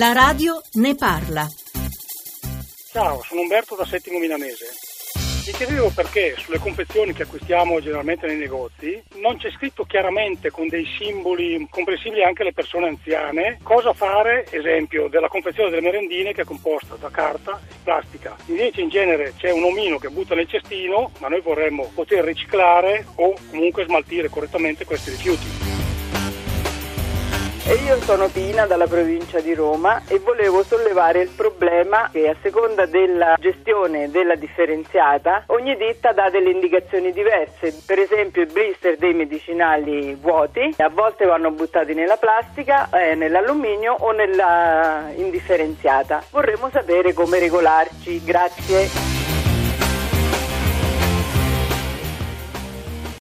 [0.00, 1.46] La radio ne parla.
[2.90, 4.64] Ciao, sono Umberto da Settimo Milanese.
[5.46, 10.68] Mi chiedevo perché sulle confezioni che acquistiamo generalmente nei negozi non c'è scritto chiaramente con
[10.68, 16.42] dei simboli comprensibili anche alle persone anziane cosa fare, esempio, della confezione delle merendine che
[16.42, 18.38] è composta da carta e plastica.
[18.46, 23.04] Invece in genere c'è un omino che butta nel cestino, ma noi vorremmo poter riciclare
[23.16, 25.79] o comunque smaltire correttamente questi rifiuti.
[27.90, 32.86] Io sono Pina dalla provincia di Roma e volevo sollevare il problema che a seconda
[32.86, 37.82] della gestione della differenziata ogni ditta dà delle indicazioni diverse.
[37.84, 43.96] Per esempio i blister dei medicinali vuoti a volte vanno buttati nella plastica, eh, nell'alluminio
[43.98, 46.22] o nella indifferenziata.
[46.30, 48.22] Vorremmo sapere come regolarci.
[48.22, 49.09] Grazie.